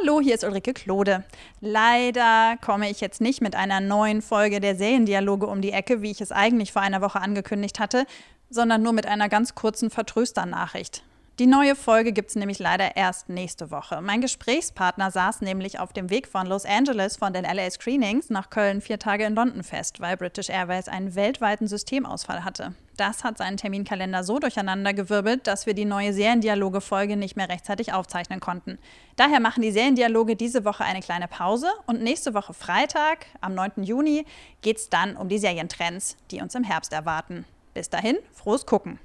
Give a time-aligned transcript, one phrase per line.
[0.00, 1.24] Hallo, hier ist Ulrike Klode.
[1.60, 6.10] Leider komme ich jetzt nicht mit einer neuen Folge der Seriendialoge um die Ecke, wie
[6.10, 8.04] ich es eigentlich vor einer Woche angekündigt hatte,
[8.50, 11.02] sondern nur mit einer ganz kurzen Vertrösternachricht.
[11.38, 14.00] Die neue Folge gibt es nämlich leider erst nächste Woche.
[14.00, 18.48] Mein Gesprächspartner saß nämlich auf dem Weg von Los Angeles von den LA Screenings nach
[18.48, 22.74] Köln vier Tage in London fest, weil British Airways einen weltweiten Systemausfall hatte.
[22.96, 28.40] Das hat seinen Terminkalender so durcheinandergewirbelt, dass wir die neue Seriendialoge-Folge nicht mehr rechtzeitig aufzeichnen
[28.40, 28.78] konnten.
[29.16, 33.82] Daher machen die Seriendialoge diese Woche eine kleine Pause und nächste Woche Freitag, am 9.
[33.82, 34.24] Juni,
[34.62, 37.44] geht es dann um die Serientrends, die uns im Herbst erwarten.
[37.74, 38.98] Bis dahin, frohes Gucken!